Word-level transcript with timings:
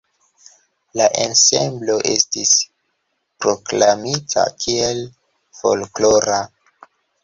La 0.99 1.05
ensemblo 1.25 1.99
estis 2.13 2.55
proklamita 3.45 4.51
kiel 4.67 5.07
folklora. 5.63 6.45